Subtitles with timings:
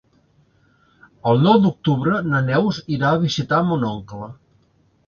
[1.33, 4.37] El nou d'octubre na Neus irà a visitar mon oncle.